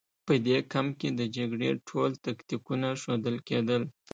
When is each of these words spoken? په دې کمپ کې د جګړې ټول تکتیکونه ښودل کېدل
په 0.25 0.33
دې 0.45 0.57
کمپ 0.71 0.91
کې 0.99 1.09
د 1.19 1.21
جګړې 1.37 1.69
ټول 1.87 2.09
تکتیکونه 2.25 2.87
ښودل 3.01 3.35
کېدل 3.49 3.81